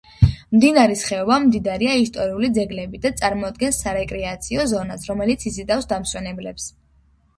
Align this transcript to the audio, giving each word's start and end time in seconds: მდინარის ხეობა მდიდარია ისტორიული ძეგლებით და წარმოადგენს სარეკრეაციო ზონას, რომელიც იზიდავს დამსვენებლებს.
მდინარის 0.53 1.03
ხეობა 1.09 1.35
მდიდარია 1.43 1.97
ისტორიული 2.05 2.49
ძეგლებით 2.59 3.05
და 3.05 3.11
წარმოადგენს 3.21 3.83
სარეკრეაციო 3.85 4.67
ზონას, 4.73 5.07
რომელიც 5.13 5.47
იზიდავს 5.53 5.91
დამსვენებლებს. 5.93 6.67